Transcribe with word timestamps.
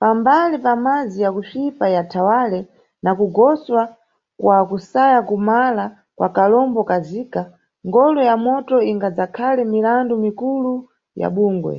Pambali 0.00 0.56
pamadzi 0.64 1.18
ya 1.24 1.30
kuswipa 1.34 1.86
ya 1.94 2.02
thawale 2.12 2.60
na 3.02 3.10
kugoswa 3.18 3.82
kwa 4.40 4.56
kusaya 4.68 5.20
kumala 5.28 5.84
kwa 6.16 6.28
kalombo 6.36 6.80
kaZika, 6.90 7.42
ngolo 7.88 8.20
ya 8.28 8.36
moto 8.46 8.76
ingadzakhale 8.90 9.62
mirandu 9.72 10.14
mikulu 10.24 10.72
ya 11.20 11.28
bungwe. 11.34 11.76